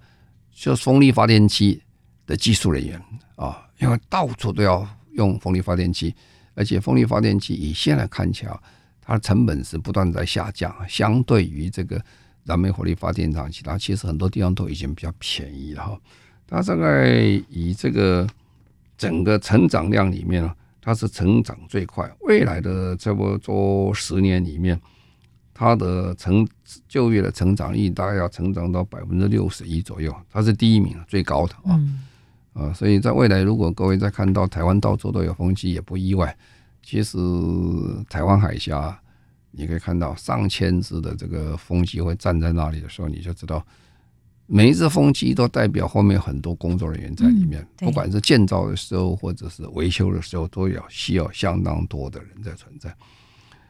[0.54, 1.82] 就是风力发电机
[2.28, 3.02] 的技术人员
[3.38, 6.14] 啊，因为到处都要用风力发电机，
[6.54, 8.56] 而且风力发电机以现在看起来。
[9.10, 12.00] 它的成本是不断在下降，相对于这个
[12.44, 16.00] 燃煤火力发电厂，其他其实很多地方都已经比较便宜了哈。
[16.46, 17.18] 它大概
[17.50, 18.28] 以这个
[19.00, 22.08] 整个成长量里面呢，它是成长最快。
[22.22, 24.80] 未来的差不多十年里面，
[25.56, 26.48] 它的成
[26.88, 31.82] 就业的成长率大概要成长到百分之六十一左右，它是第一名，最高的啊。
[32.54, 36.38] 啊，所以在未来，如果各位再看到台湾到处都有风机，也不意外。
[36.82, 37.18] 其实
[38.10, 39.00] 台湾海峡，
[39.52, 43.66] 你可以看到上千只的这个风机会站在那里的时候，你就知道
[44.48, 52.96] 每一只风机都代表后面很多工作人员在里面，不管是建造的时候或者是维修的时候，都要需要相当多的人在存在。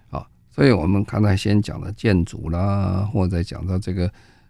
[0.10, 4.10] 啊，所以我们刚才先讲了建筑啦，或者讲到这个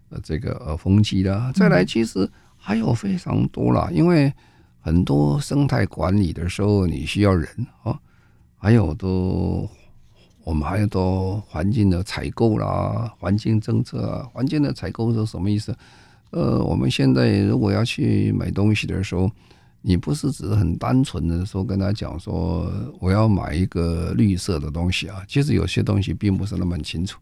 [0.09, 4.31] 呃这个呃风机啦，再来其实还有非常多啦，因为
[4.79, 7.47] 很多生态管理的时候你需要人
[7.81, 7.99] 啊。
[8.61, 9.67] 还有都，
[10.43, 15.73] 我们还有都环境的采购啦，环境政策啊，环境的采购是什么意思？
[16.31, 19.31] 呃，我们现在如果要去买东西的时候，
[19.81, 27.17] 你不是只是很单纯的说跟他讲说我要买一个绿色的东西啊，其实有些东西并不是那么清楚，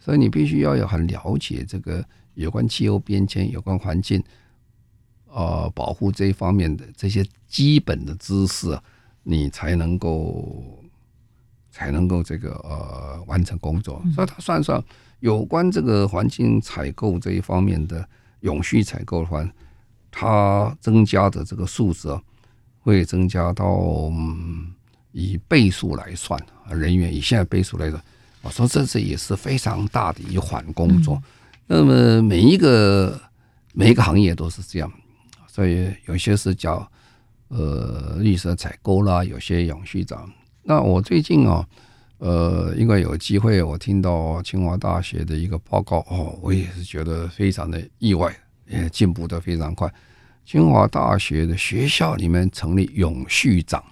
[0.00, 4.20] 所以你必须要有很了解这个有关气候变迁、有关环境
[5.32, 8.76] 啊、保护这一方面的这些基本的知识，
[9.22, 10.76] 你才能够。
[11.70, 14.82] 才能够这个呃完成工作，所以他算算
[15.20, 18.06] 有关这个环境采购这一方面的
[18.40, 19.48] 永续采购的话，
[20.10, 22.22] 它增加的这个数字啊，
[22.80, 23.66] 会增加到、
[24.12, 24.72] 嗯、
[25.12, 26.40] 以倍数来算，
[26.70, 28.02] 人员以现在倍数来算，
[28.42, 31.22] 我说这是也是非常大的一环工作。
[31.66, 33.20] 那么每一个
[33.72, 34.92] 每一个行业都是这样，
[35.46, 36.90] 所以有些是叫
[37.48, 40.28] 呃绿色采购啦，有些永续长。
[40.62, 41.66] 那我最近啊，
[42.18, 48.30] 呃，因为有机会，我听到清华大学的一个报告哦，我也是觉得非常的意外，
[48.68, 49.90] 也进步的非常快。
[50.44, 53.82] 清华大学的学校里面成立永续长，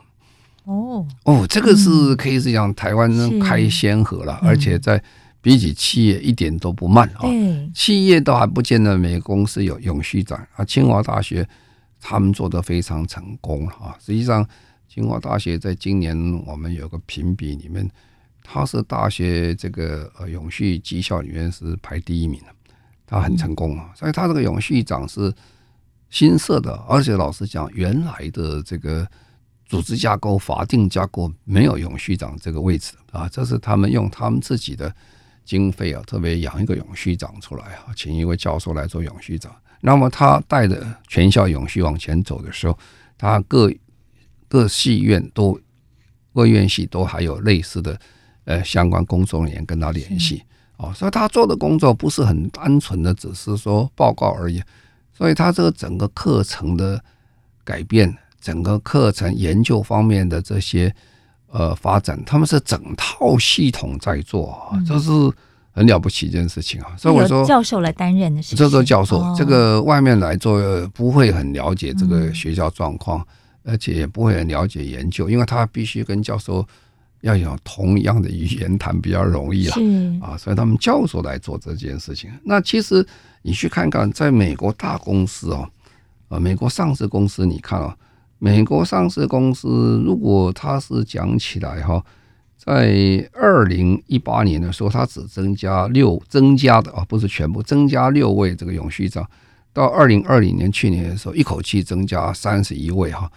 [0.64, 3.10] 哦哦，这个是可以是讲台湾
[3.40, 5.02] 开先河了，而且在
[5.40, 7.24] 比起企业一点都不慢啊。
[7.74, 11.48] 企业都还不见得每个公司有永续长啊，清华大学
[12.00, 14.46] 他们做的非常成功啊，实际上。
[14.98, 16.12] 清华大学在今年
[16.44, 17.88] 我们有个评比里面，
[18.42, 22.48] 它是大学这个呃永续绩效里面是排第一名的，
[23.06, 23.92] 它很成功啊。
[23.94, 25.32] 所以它这个永续长是
[26.10, 29.06] 新设的，而且老实讲，原来的这个
[29.66, 33.28] 组织架构、法定架构没有永续长这个位置啊。
[33.28, 34.92] 这是他们用他们自己的
[35.44, 39.54] 经费啊，特别养一个永续长出来啊，请一位教授来做永续长。
[39.80, 42.76] 那么他带着全校永续往前走的时候，
[43.16, 43.72] 他各。
[44.48, 45.60] 各戏院都，
[46.34, 47.98] 各院系都还有类似的
[48.44, 50.42] 呃相关工作人员跟他联系。
[50.78, 54.62] 哦，所以他做的工作不是很单纯的只是说报告而已，
[55.12, 57.02] 所以他这个整个课程的
[57.64, 60.94] 改变，整个课程研究方面的这些
[61.50, 65.10] 呃发展，他们是整套系统在做，这是
[65.72, 66.94] 很了不起一件事情啊。
[66.96, 70.60] 所以我说教授来担任的是，这个教授，这个外面来做
[70.94, 73.26] 不会很了解这个学校状况。
[73.64, 76.66] 而且也不会很了解研究，因为他必须跟教授
[77.22, 79.74] 要有同样的语言谈比较容易了
[80.22, 82.30] 啊，所以他们教授来做这件事情。
[82.44, 83.04] 那其实
[83.42, 85.68] 你去看看，在美国大公司哦，
[86.28, 87.92] 啊，美国上市公司，你看哦，
[88.38, 92.02] 美国上市公司如果它是讲起来哈，
[92.56, 99.28] 在二零一八年的时候，它只增加六增加的啊，不是全部增加六位这个永续长，
[99.72, 103.28] 到二零二零年去年的时候，一口气增加三十一位哈。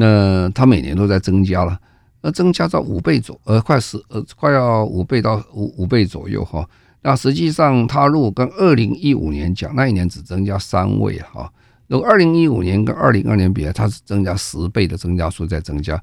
[0.00, 1.76] 那它每年都在增加了，
[2.20, 6.64] 那增加到五倍左，呃，快十呃快要五倍到五五倍左右哈。
[7.02, 11.52] 那实际上，它如果跟二零一五年讲，那一年只增加三位哈。
[11.88, 16.00] 如果二零一五年跟二零二年比，它是增加十倍的增加数在增加，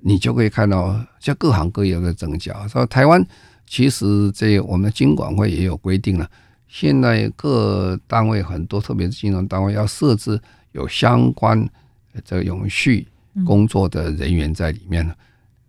[0.00, 2.66] 你就可以看到，像各行各业都在增加。
[2.66, 3.22] 说台湾
[3.66, 6.26] 其实这我们金管会也有规定了，
[6.66, 10.40] 现在各单位很多，特别是金融单位要设置
[10.72, 11.68] 有相关
[12.24, 13.06] 这个永续
[13.44, 15.14] 工作的人员在里面呢，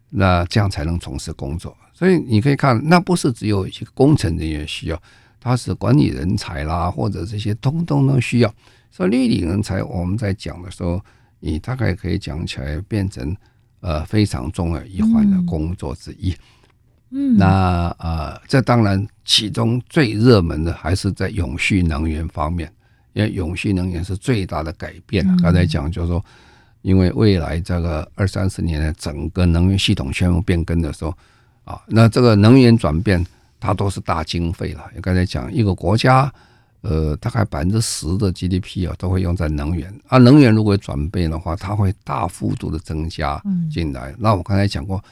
[0.10, 1.76] 那这样才能从事工作。
[1.94, 5.02] 所以你可以看，那不是只有一些工程人员需要，
[5.40, 8.54] 它是管理人才啦，或者这些通通都需要。
[8.90, 11.02] 所以绿领人才，我们在讲的时候，
[11.40, 13.36] 你大概可以讲起来变成
[13.82, 16.34] 呃非常重要一环的工作之一。
[17.12, 22.72] 嗯，那呃，这当然其中最热门的还是在永续能源方面，
[23.14, 25.26] 因为永续能源是最大的改变。
[25.38, 26.24] 刚才讲就是说，
[26.82, 31.14] 因为未来这个二三十年的整个能源系统全部变更的时候。
[31.66, 33.24] 啊，那这个能源转变，
[33.60, 34.84] 它都是大经费了。
[35.04, 36.34] 刚才讲一个国家，
[36.82, 39.94] 呃，大概百分之十的 GDP 啊，都会用在能源。
[40.08, 43.40] 啊，能源如果转变的话，它会大幅度的增加
[43.72, 44.16] 进来。
[44.18, 45.04] 那我刚才讲过，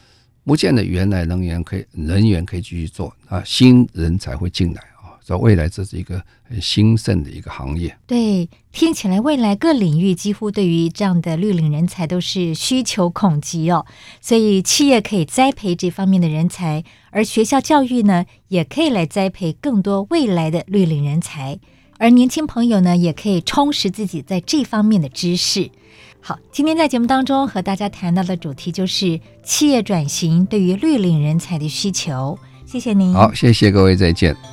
[0.43, 4.82] 不见得原来能源可以人员可以继续做啊，新人才会进来。
[5.28, 7.93] 在未来，这是一个很兴盛的一个行业。
[8.07, 13.86] 对，听起来未来各领域几乎对于这样的绿领人才都是需求恐急哦。
[14.21, 21.59] 所以企业可以栽培这方面的人才，而学校教育呢，也可以来栽培更多未来的绿领人才。
[21.97, 25.69] 而年轻朋友呢，也可以充实自己在这方面的知识。
[26.21, 32.39] 好，今天在节目当中和大家谈到的主题就是企业转型对于绿领人才的需求。
[32.65, 33.13] 谢谢您。
[33.13, 34.38] 好，谢谢各位，再见。